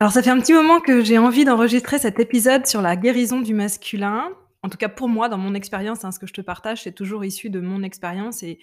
[0.00, 3.40] Alors ça fait un petit moment que j'ai envie d'enregistrer cet épisode sur la guérison
[3.40, 4.30] du masculin.
[4.62, 6.92] En tout cas pour moi, dans mon expérience, hein, ce que je te partage, c'est
[6.92, 8.58] toujours issu de mon expérience et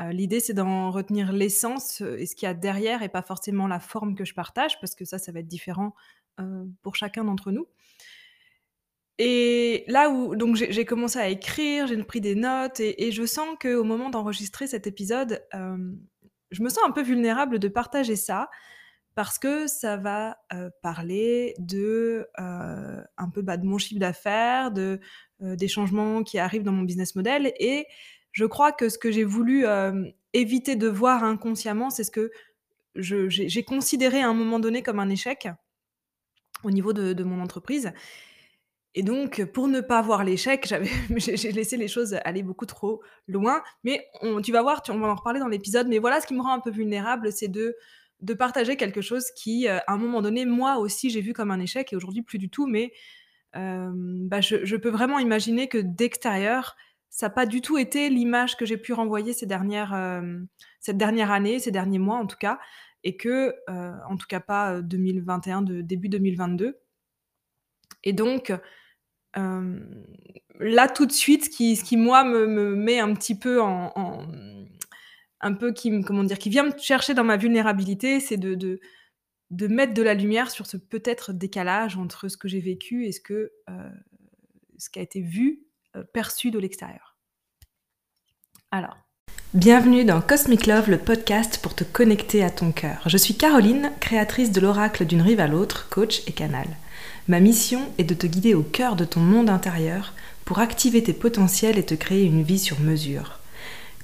[0.00, 3.22] heu, l'idée c'est d'en retenir l'essence, heu, et ce qu'il y a derrière et pas
[3.22, 5.94] forcément la forme que je partage parce que ça, ça va être différent,
[6.40, 7.66] heu, pour chacun d'entre nous.
[9.18, 13.48] Et là où donc j'ai commencé à écrire, j'ai pris des notes et je sens
[13.60, 15.42] qu'au moment d'enregistrer cet épisode,
[16.50, 18.50] je me sens un peu vulnérable de partager ça
[19.16, 24.70] parce que ça va, heu, parler de, heu, un peu, bah, de mon chiffre d'affaires,
[24.70, 25.00] de,
[25.42, 27.52] heu, des changements qui arrivent dans mon business model.
[27.58, 27.86] Et
[28.32, 29.64] je crois que ce que j'ai voulu,
[30.34, 32.30] éviter de voir inconsciemment, c'est ce que
[32.96, 35.48] j'ai considéré à un moment donné comme un échec
[36.62, 37.92] au niveau de mon entreprise.
[38.96, 40.74] Et donc pour ne pas voir l'échec,
[41.16, 43.62] j'ai laissé les choses aller beaucoup trop loin.
[43.84, 44.08] Mais
[44.42, 46.54] tu vas voir, on va en reparler dans l'épisode mais voilà, ce qui me rend
[46.54, 47.76] un peu vulnérable, c'est de
[48.20, 51.50] de partager quelque chose qui, heu, à un moment donné, moi aussi, j'ai vu comme
[51.50, 52.92] un échec et aujourd'hui plus du tout, mais
[53.54, 56.76] hem, bah, je peux vraiment imaginer que d'extérieur,
[57.10, 60.48] ça a pas du tout été l'image que j'ai pu renvoyer ces dernières, hem,
[60.80, 62.58] cette dernière année, ces derniers mois en tout cas
[63.04, 66.78] et que, en tout cas pas, heu, 2021, de début 2022
[68.04, 68.52] et donc
[70.60, 73.92] là tout de suite, ce qui qui moi me me met un petit peu en
[75.40, 76.38] un peu qui me comment dire?
[76.38, 78.80] Qui vient me chercher dans ma vulnérabilité, c'est de
[79.68, 83.20] mettre de la lumière sur ce peut-être décalage entre ce que j'ai vécu et ce
[83.20, 83.90] que, heu,
[84.78, 85.62] ce qui a été vu,
[85.96, 87.16] heu, perçu de l'extérieur.
[88.70, 88.96] Alors,
[89.54, 93.02] bienvenue dans Cosmic Love, le podcast pour te connecter à ton cœur.
[93.06, 96.66] Je suis Caroline, créatrice de l'oracle d'une rive à l'autre, coach et canal.
[97.28, 101.12] Ma mission est de te guider au cœur de ton monde intérieur pour activer tes
[101.12, 103.38] potentiels et te créer une vie sur mesure.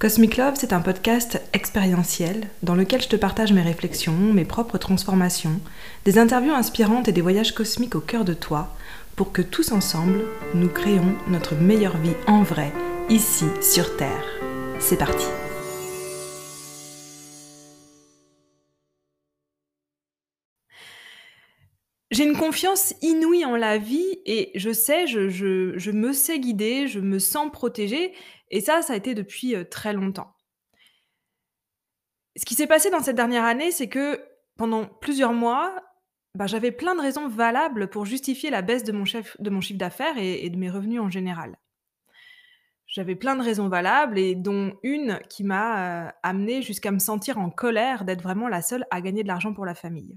[0.02, 4.76] Cosmic Love, c'est un podcast expérientiel dans lequel je te partage mes réflexions, mes propres
[4.76, 5.60] transformations,
[6.04, 8.74] des interviews inspirantes et des voyages cosmiques au cœur de toi
[9.14, 10.24] pour que tous ensemble,
[10.56, 12.72] nous créons notre meilleure vie en vrai,
[13.10, 14.24] ici sur Terre.
[14.80, 15.26] C'est parti
[22.12, 27.00] J'ai une confiance inouïe en la vie et je sais, je me sais guidée, je
[27.00, 28.14] me sens protégée
[28.50, 30.32] et ça, ça a été depuis, heu, très longtemps.
[32.36, 34.20] Ce qui s'est passé dans cette dernière année, c'est que
[34.56, 35.74] pendant plusieurs mois,
[36.34, 39.36] bah, j'avais plein de raisons valables pour justifier la baisse de mon chiffre
[39.78, 41.58] d'affaires et et de mes revenus en général.
[42.86, 47.38] J'avais plein de raisons valables et dont une qui m'a, heu, amenée jusqu'à me sentir
[47.38, 50.16] en colère d'être vraiment la seule à gagner de l'argent pour la famille.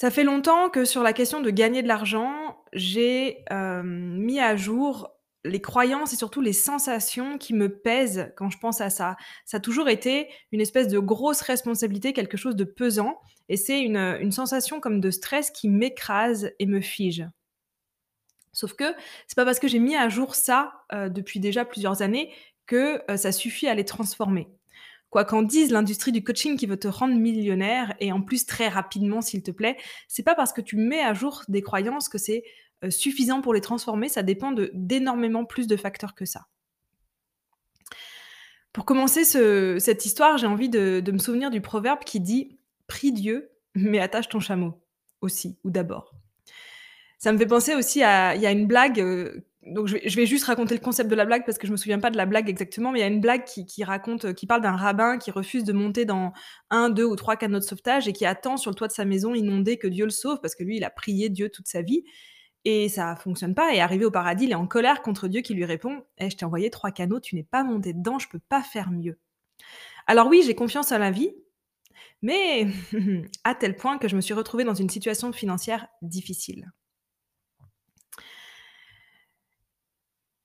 [0.00, 4.56] Ça fait longtemps que sur la question de gagner de l'argent, j'ai, hem, mis à
[4.56, 5.10] jour
[5.44, 9.18] les croyances et surtout les sensations qui me pèsent quand je pense à ça.
[9.44, 13.82] Ça a toujours été une espèce de grosse responsabilité, quelque chose de pesant et c'est
[13.82, 17.26] une, sensation comme de stress qui m'écrase et me fige.
[18.54, 18.94] Sauf que
[19.26, 22.32] c'est pas parce que j'ai mis à jour ça, heu, depuis déjà plusieurs années
[22.64, 24.48] que, heu, ça suffit à les transformer.
[25.10, 28.68] Quoi qu'en dise l'industrie du coaching qui veut te rendre millionnaire et en plus très
[28.68, 29.76] rapidement s'il te plaît,
[30.08, 32.44] c'est pas parce que tu mets à jour des croyances que c'est,
[32.84, 36.46] heu, suffisant pour les transformer, ça dépend d'énormément plus de facteurs que ça.
[38.72, 43.12] Pour commencer ce cette histoire, j'ai envie de me souvenir du proverbe qui dit: «Prie
[43.12, 44.80] Dieu, mais attache ton chameau
[45.20, 46.14] aussi ou d'abord».
[47.18, 50.44] Ça me fait penser aussi à y a une blague, heu, donc je vais juste
[50.44, 52.48] raconter le concept de la blague parce que je me souviens pas de la blague
[52.48, 55.64] exactement, mais il y a une blague qui raconte, qui parle d'un rabbin qui refuse
[55.64, 56.32] de monter dans
[56.70, 59.04] un, 2 ou 3 canaux de sauvetage et qui attend sur le toit de sa
[59.04, 61.82] maison inondée que Dieu le sauve parce que lui, il a prié Dieu toute sa
[61.82, 62.04] vie
[62.64, 65.54] et ça fonctionne pas et arrivé au paradis, il est en colère contre Dieu qui
[65.54, 68.40] lui répond: «Eh, je t'ai envoyé 3 canaux, tu n'es pas monté dedans, je peux
[68.40, 69.18] pas faire mieux».
[70.06, 71.32] Alors oui, j'ai confiance en la vie,
[72.22, 72.66] mais
[73.44, 76.70] à tel point que je me suis retrouvée dans une situation financière difficile.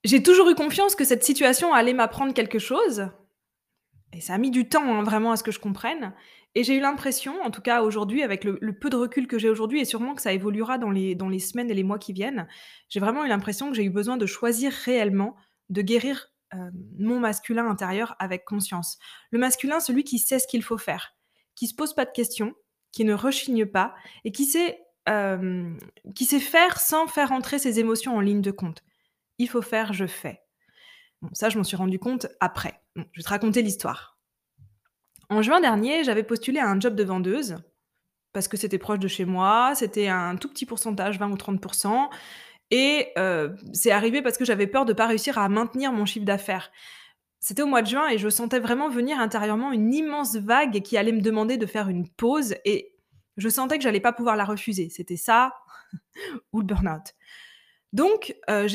[0.06, 3.08] J'ai toujours eu confiance que cette situation allait m'apprendre quelque chose
[4.12, 6.14] et ça a mis du temps, hein, vraiment à ce que je comprenne
[6.54, 9.50] et j'ai eu l'impression, en tout cas aujourd'hui avec le peu de recul que j'ai
[9.50, 12.12] aujourd'hui et sûrement que ça évoluera dans les dans les semaines et les mois qui
[12.12, 12.46] viennent,
[12.88, 15.36] j'ai vraiment eu l'impression que j'ai eu besoin de choisir réellement
[15.70, 18.98] de guérir, hem, mon masculin intérieur avec conscience.
[19.32, 21.14] Le masculin, celui qui sait ce qu'il faut faire,
[21.56, 22.54] qui se pose pas de questions,
[22.92, 23.94] qui ne rechigne pas
[24.24, 25.78] et qui sait, hem,
[26.14, 28.82] qui sait faire sans faire entrer ses émotions en ligne de compte.
[29.38, 30.42] Il faut faire, je fais.
[31.32, 32.80] Ça, je m'en suis rendu compte après.
[32.96, 34.18] Je vais te raconter l'histoire.
[35.28, 37.56] En juin dernier, j'avais postulé à un job de vendeuse
[38.32, 42.10] parce que c'était proche de chez moi, c'était un tout petit pourcentage, 20 ou 30%
[42.70, 46.26] et heu, c'est arrivé parce que j'avais peur de pas réussir à maintenir mon chiffre
[46.26, 46.70] d'affaires.
[47.38, 50.96] C'était au mois de juin et je sentais vraiment venir intérieurement une immense vague qui
[50.96, 52.92] allait me demander de faire une pause et
[53.36, 54.88] Je sentais que j'allais pas pouvoir la refuser.
[54.88, 55.54] C'était ça
[56.52, 57.14] ou le burn-out.
[57.96, 58.68] Donc, euh,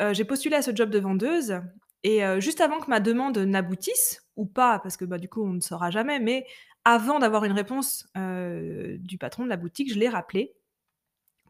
[0.00, 1.60] euh, j'ai postulé à ce job de vendeuse
[2.04, 5.42] et euh, juste avant que ma demande n'aboutisse ou pas, parce que bah, du coup
[5.42, 6.46] on ne saura jamais, mais
[6.84, 10.54] avant d'avoir une réponse du patron de la boutique, je l'ai rappelé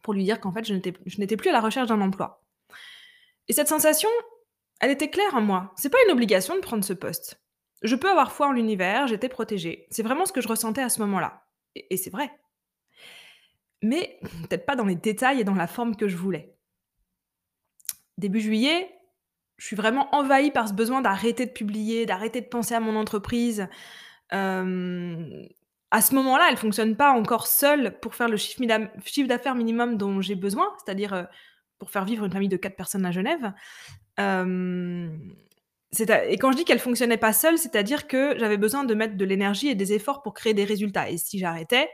[0.01, 2.43] pour lui dire qu'en fait je n'étais plus à la recherche d'un emploi.
[3.49, 4.09] Et cette sensation,
[4.81, 5.75] elle était claire en moi.
[5.77, 7.39] C'est pas une obligation de prendre ce poste.
[7.83, 9.87] Je peux avoir foi en l'univers, j'étais protégée.
[9.91, 11.45] C'est vraiment ce que je ressentais à ce moment-là.
[11.75, 12.31] Et, et c'est vrai.
[13.83, 14.19] Mais
[14.49, 16.57] peut-être pas dans les détails et dans la forme que je voulais.
[18.21, 18.95] Début juillet,
[19.57, 22.97] je suis vraiment envahie par ce besoin d'arrêter de publier, d'arrêter de penser à mon
[22.97, 23.67] entreprise.
[24.35, 25.47] Euh,
[25.91, 30.21] à ce moment-là, elle fonctionne pas encore seule pour faire le chiffre d'affaires minimum dont
[30.21, 31.23] j'ai besoin, c'est-à-dire euh,
[31.79, 33.55] pour faire vivre une famille de quatre personnes à Genève.
[34.21, 35.09] Euh,
[35.99, 39.25] et quand je dis qu'elle fonctionnait pas seule, c'est-à-dire que j'avais besoin de mettre de
[39.25, 41.09] l'énergie et des efforts pour créer des résultats.
[41.09, 41.89] Et si j'arrêtais,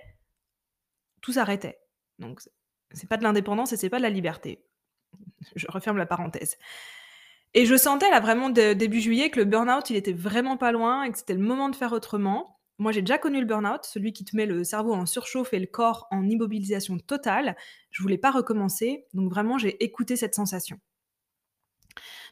[1.22, 1.78] tout s'arrêtait.
[2.18, 2.40] Donc
[2.90, 4.66] c'est pas de l'indépendance et c'est pas de la liberté.
[5.54, 6.56] Je referme la parenthèse.
[7.54, 11.04] Et je sentais là vraiment début juillet que le burn-out, il était vraiment pas loin
[11.04, 12.58] et que c'était le moment de faire autrement.
[12.78, 15.58] Moi, j'ai déjà connu le burn-out, celui qui te met le cerveau en surchauffe et
[15.58, 17.56] le corps en immobilisation totale.
[17.90, 20.78] Je voulais pas recommencer, donc vraiment, j'ai écouté cette sensation.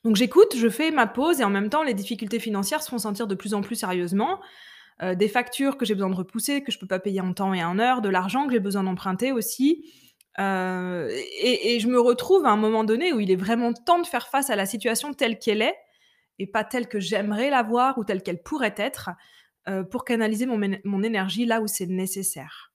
[0.04, 2.98] Donc j'écoute, je fais ma pause et en même temps, les difficultés financières se font
[2.98, 4.40] sentir de plus en plus sérieusement.
[5.02, 7.54] Euh, des factures que j'ai besoin de repousser, que je peux pas payer en temps
[7.54, 9.90] et en heure, de l'argent que j'ai besoin d'emprunter aussi.
[10.40, 11.08] Euh,
[11.40, 14.28] et, je me retrouve à un moment donné où il est vraiment temps de faire
[14.28, 15.76] face à la situation telle qu'elle est
[16.38, 19.10] et pas telle que j'aimerais la voir ou telle qu'elle pourrait être
[19.68, 22.72] euh, pour canaliser mon, mon, énergie là où c'est nécessaire.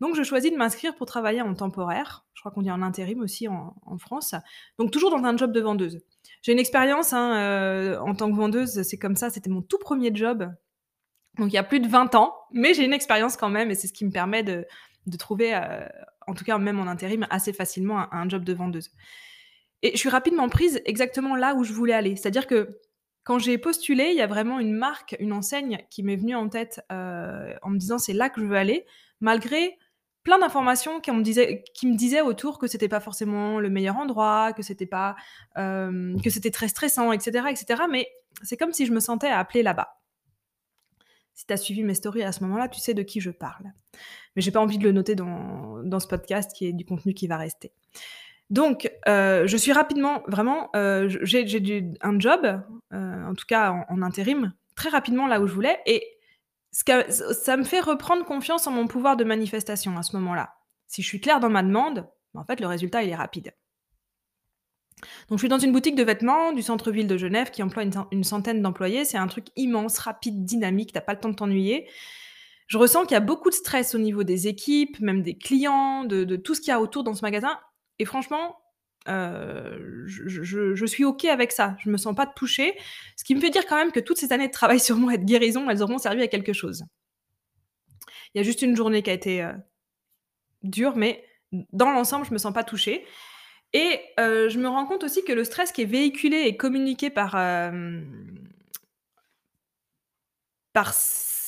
[0.00, 2.24] Donc je choisis de m'inscrire pour travailler en temporaire.
[2.34, 4.34] Je crois qu'on dit en intérim aussi en, France.
[4.78, 6.00] Donc toujours dans un job de vendeuse.
[6.42, 9.78] J'ai une expérience hein, euh, en tant que vendeuse, c'est comme ça, c'était mon tout
[9.78, 10.50] premier job.
[11.38, 13.74] Donc il y a plus de 20 ans, mais j'ai une expérience quand même et
[13.74, 14.66] c'est ce qui me permet de,
[15.06, 15.54] de trouver
[16.26, 18.90] en tout cas même en intérim, assez facilement un, job de vendeuse.
[19.82, 22.16] Et je suis rapidement prise exactement là où je voulais aller.
[22.16, 22.80] C'est-à-dire que
[23.24, 26.48] quand j'ai postulé, il y a vraiment une marque, une enseigne qui m'est venue en
[26.48, 28.86] tête euh, en me disant c'est là que je veux aller,
[29.20, 29.78] malgré
[30.22, 33.96] plein d'informations qui me disaient, qui me disaient autour que c'était pas forcément le meilleur
[33.96, 35.14] endroit, que c'était pas,
[35.56, 37.82] euh, que c'était très stressant, etc., etc.
[37.90, 38.08] Mais
[38.42, 40.00] c'est comme si je me sentais appelée là-bas.
[41.34, 43.72] Si tu as suivi mes stories à ce moment-là, tu sais de qui je parle
[44.36, 47.14] mais j'ai pas envie de le noter dans, dans, ce podcast qui est du contenu
[47.14, 47.72] qui va rester.
[48.50, 51.44] Donc, euh, je suis rapidement, vraiment, euh, j'ai
[52.02, 52.62] un job,
[52.92, 56.04] euh, en tout cas en, intérim, très rapidement là où je voulais, et
[56.70, 56.84] ce
[57.32, 60.54] ça me fait reprendre confiance en mon pouvoir de manifestation à ce moment-là.
[60.86, 63.52] Si je suis claire dans ma demande, en fait, le résultat, il est rapide.
[65.28, 67.92] Donc, je suis dans une boutique de vêtements du centre-ville de Genève qui emploie une,
[68.12, 69.04] une centaine d'employés.
[69.04, 71.88] C'est un truc immense, rapide, dynamique, t'as pas le temps de t'ennuyer
[72.66, 76.04] je ressens qu'il y a beaucoup de stress au niveau des équipes, même des clients,
[76.04, 77.58] de, tout ce qu'il y a autour dans ce magasin.
[77.98, 78.58] Et franchement,
[79.08, 81.76] euh, je, suis OK avec ça.
[81.78, 82.76] Je me sens pas touchée.
[83.16, 85.14] Ce qui me fait dire quand même que toutes ces années de travail sur moi
[85.14, 86.84] et de guérison, elles auront servi à quelque chose.
[88.34, 89.52] Il y a juste une journée qui a été euh,
[90.62, 91.24] dure, mais
[91.72, 93.06] dans l'ensemble, je me sens pas touchée.
[93.72, 97.10] Et euh, je me rends compte aussi que le stress qui est véhiculé et communiqué
[97.10, 97.36] par,
[100.72, 100.94] par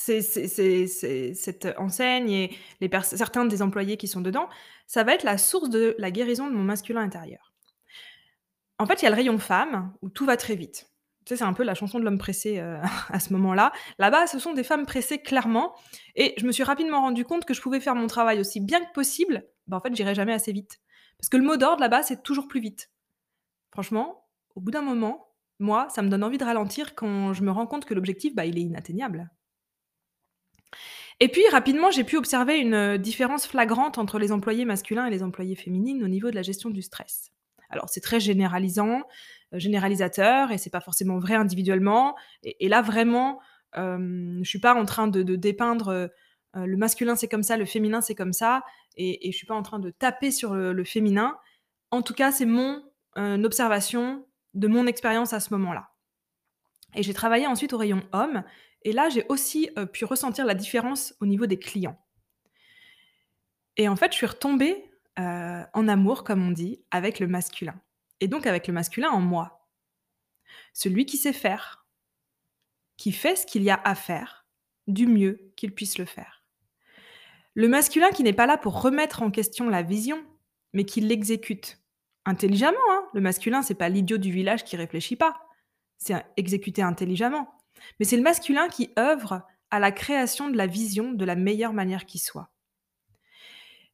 [0.08, 4.48] cette enseigne et certains des employés qui sont dedans,
[4.86, 7.52] ça va être la source de la guérison de mon masculin intérieur.
[8.78, 10.90] En fait, il y a le rayon femme où tout va très vite.
[11.24, 13.72] Tu sais, c'est un peu la chanson de l'homme pressé euh, à ce moment-là.
[13.98, 15.74] Là-bas, ce sont des femmes pressées clairement.
[16.14, 18.80] Et je me suis rapidement rendu compte que je pouvais faire mon travail aussi bien
[18.84, 19.44] que possible.
[19.66, 20.80] Ben, en fait, j'irai jamais assez vite.
[21.18, 22.90] Parce que le mot d'ordre là-bas, c'est toujours plus vite.
[23.72, 27.50] Franchement, au bout d'un moment, moi, ça me donne envie de ralentir quand je me
[27.50, 29.30] rends compte que l'objectif, bah, il est inatteignable.
[31.20, 35.10] Et puis rapidement, j'ai pu observer une euh, différence flagrante entre les employés masculins et
[35.10, 37.32] les employés féminines au niveau de la gestion du stress.
[37.70, 39.02] Alors c'est très généralisant,
[39.52, 42.14] euh, généralisateur, et c'est pas forcément vrai individuellement.
[42.44, 43.40] Et, là vraiment,
[43.76, 46.10] euh, je suis pas en train de, dépeindre
[46.54, 48.62] le masculin c'est comme ça, le féminin c'est comme ça,
[48.96, 51.36] et, et je suis pas en train de taper sur le, féminin.
[51.90, 52.82] En tout cas, c'est mon
[53.16, 55.88] observation de mon expérience à ce moment-là.
[56.94, 58.42] Et j'ai travaillé ensuite au rayon homme,
[58.82, 62.00] et là, j'ai aussi euh, pu ressentir la différence au niveau des clients.
[63.76, 67.80] Et en fait, je suis retombée euh, en amour, comme on dit, avec le masculin.
[68.20, 69.68] Et donc avec le masculin en moi.
[70.72, 71.86] Celui qui sait faire,
[72.96, 74.46] qui fait ce qu'il y a à faire,
[74.86, 76.44] du mieux qu'il puisse le faire.
[77.54, 80.24] Le masculin qui n'est pas là pour remettre en question la vision,
[80.72, 81.80] mais qui l'exécute.
[82.24, 85.47] Intelligemment, hein le masculin, c'est pas l'idiot du village qui réfléchit pas.
[85.98, 87.48] C'est exécuter intelligemment.
[87.98, 91.72] Mais c'est le masculin qui œuvre à la création de la vision de la meilleure
[91.72, 92.50] manière qui soit.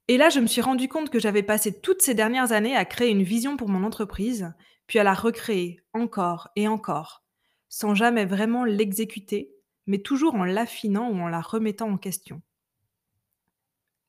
[0.07, 2.85] Et là, je me suis rendu compte que j'avais passé toutes ces dernières années à
[2.85, 4.53] créer une vision pour mon entreprise,
[4.87, 7.25] puis à la recréer encore et encore,
[7.71, 9.55] sans jamais vraiment l'exécuter,
[9.87, 12.43] mais toujours en l'affinant ou en la remettant en question.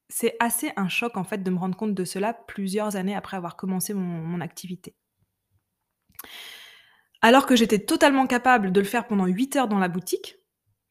[0.10, 3.38] C'est assez un choc en fait de me rendre compte de cela plusieurs années après
[3.38, 4.96] avoir commencé mon activité.
[7.26, 10.38] Alors que j'étais totalement capable de le faire pendant 8 heures dans la boutique,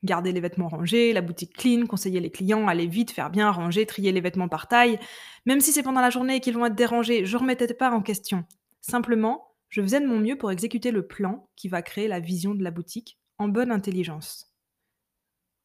[0.03, 3.87] garder les vêtements rangés, la boutique clean, conseiller les clients, aller vite, faire bien, ranger,
[3.87, 4.99] trier les vêtements par taille.
[5.47, 8.03] Même si c'est pendant la journée qu'ils vont être dérangés, je ne remettais pas en
[8.03, 8.45] question.
[8.81, 12.53] Simplement, je faisais de mon mieux pour exécuter le plan qui va créer la vision
[12.53, 14.57] de la boutique en bonne intelligence.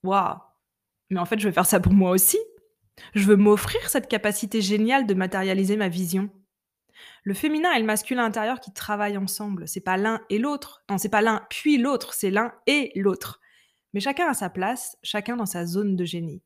[0.04, 0.38] Waouh
[1.10, 2.38] Mais en fait, je veux faire ça pour moi aussi.
[3.16, 6.30] Je veux m'offrir cette capacité géniale de matérialiser ma vision.
[7.24, 10.84] Le féminin et le masculin intérieur qui travaillent ensemble, c'est pas l'un et l'autre.
[10.90, 13.40] Non, c'est pas l'un puis l'autre, c'est l'un et l'autre
[13.94, 16.42] mais chacun à sa place, chacun dans sa zone de génie.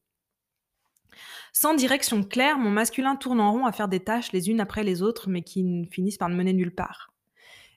[1.52, 4.84] Sans direction claire, mon masculin tourne en rond à faire des tâches les unes après
[4.84, 7.14] les autres, mais qui finissent par ne mener nulle part.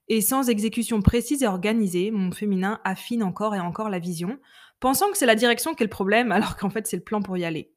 [0.09, 4.38] Et sans exécution précise et organisée, mon féminin affine encore et encore la vision,
[4.80, 7.21] pensant que c'est la direction qui est le problème, alors qu'en fait c'est le plan
[7.21, 7.73] pour y aller.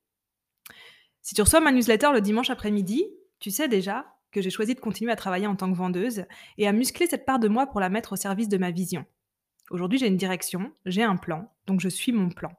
[1.22, 3.03] Si tu reçois ma newsletter le dimanche après-midi,
[3.39, 6.26] tu sais déjà que j'ai choisi de continuer à travailler en tant que vendeuse
[6.58, 9.06] et à muscler cette part de moi pour la mettre au service de ma vision.
[9.72, 12.52] Aujourd'hui, j'ai une direction, j'ai un plan, donc je suis mon plan.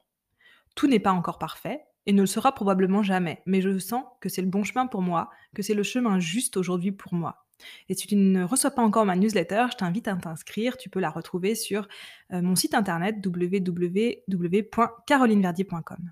[0.77, 4.29] Tout n'est pas encore parfait et ne le sera probablement jamais, mais je sens que
[4.29, 7.47] c'est le bon chemin pour moi, que c'est le chemin juste aujourd'hui pour moi.
[7.89, 10.77] Et si tu ne reçois pas encore ma newsletter, je t'invite à t'inscrire.
[10.77, 11.89] Tu peux la retrouver sur
[12.33, 16.11] euh, mon site internet www.carolineverdier.com.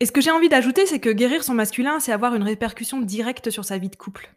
[0.00, 3.00] Et ce que j'ai envie d'ajouter, c'est que guérir son masculin, c'est avoir une répercussion
[3.00, 4.34] directe sur sa vie de couple.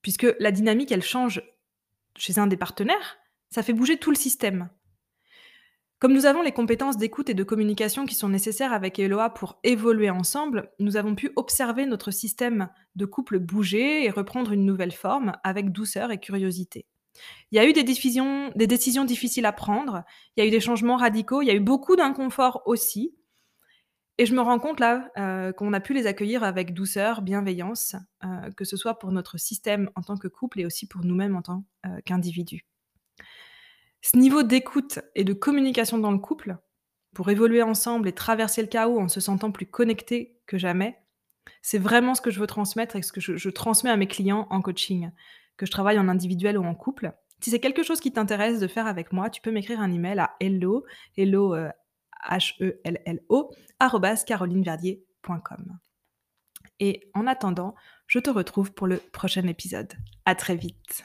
[0.00, 1.42] Puisque la dynamique, elle change
[2.16, 3.18] chez un des partenaires,
[3.50, 4.68] ça fait bouger tout le système.
[5.98, 9.58] Comme nous avons les compétences d'écoute et de communication qui sont nécessaires avec Eloa pour
[9.62, 14.92] évoluer ensemble, nous avons pu observer notre système de couple bouger et reprendre une nouvelle
[14.92, 16.86] forme avec douceur et curiosité.
[17.50, 20.02] Il y a eu des décisions, des décisions difficiles à prendre,
[20.36, 23.14] il y a eu des changements radicaux, il y a eu beaucoup d'inconfort aussi.
[24.18, 27.96] Et je me rends compte là euh, qu'on a pu les accueillir avec douceur, bienveillance,
[28.24, 31.34] euh, que ce soit pour notre système en tant que couple et aussi pour nous-mêmes
[31.34, 32.66] en tant euh, qu'individus.
[34.02, 36.56] Ce niveau d'écoute et de communication dans le couple,
[37.14, 40.98] pour évoluer ensemble et traverser le chaos en se sentant plus connecté que jamais,
[41.62, 44.46] c'est vraiment ce que je veux transmettre et ce que je, transmets à mes clients
[44.50, 45.10] en coaching,
[45.56, 47.12] que je travaille en individuel ou en couple.
[47.40, 50.18] Si c'est quelque chose qui t'intéresse de faire avec moi, tu peux m'écrire un email
[50.18, 50.84] à hello,
[51.16, 51.54] hello,
[52.28, 53.54] H-E-L-L-O,
[54.26, 55.78] carolineverdier.com.
[56.80, 57.74] Et en attendant,
[58.06, 59.92] je te retrouve pour le prochain épisode.
[60.24, 61.04] À très vite.